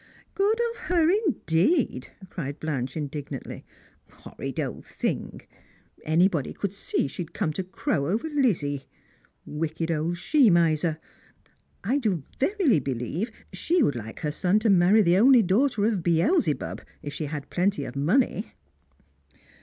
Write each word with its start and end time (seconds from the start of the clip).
"Good 0.33 0.57
of 0.71 0.77
her, 0.85 1.11
indeed!" 1.11 2.07
cried 2.31 2.59
Blanche 2.59 2.97
indignantly." 2.97 3.63
Horrid 4.13 4.59
old 4.59 4.83
thing! 4.83 5.41
Anybody 6.03 6.53
could 6.53 6.73
see 6.73 7.03
that 7.03 7.09
she 7.09 7.23
came 7.23 7.53
to 7.53 7.63
crow 7.63 8.07
over 8.07 8.27
Lizzie. 8.27 8.85
Wicked 9.45 9.91
old 9.91 10.15
sne 10.17 10.51
miser! 10.51 10.97
I 11.83 11.99
do 11.99 12.23
verily 12.39 12.79
believe 12.79 13.29
she 13.53 13.83
would 13.83 13.95
like 13.95 14.21
her 14.21 14.31
son 14.31 14.57
to 14.61 14.71
marry 14.71 15.03
the 15.03 15.17
only 15.19 15.43
daughter 15.43 15.85
of 15.85 16.01
Beelzebub 16.01 16.81
if 17.03 17.13
she 17.13 17.25
had 17.27 17.51
plenty 17.51 17.85
of 17.85 17.95
money." 17.95 18.53